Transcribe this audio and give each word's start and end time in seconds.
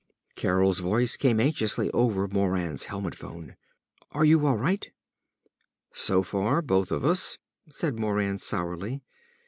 Carol's 0.35 0.79
voice 0.79 1.15
came 1.15 1.39
anxiously 1.39 1.91
into 1.93 2.27
Moran's 2.29 2.85
helmet 2.85 3.13
phone; 3.13 3.55
"Are 4.09 4.25
you 4.25 4.47
all 4.47 4.57
right?" 4.57 4.89
"So 5.93 6.23
far, 6.23 6.63
both 6.63 6.91
of 6.91 7.05
us," 7.05 7.37
said 7.69 7.99
Moran 7.99 8.39
sourly. 8.39 9.03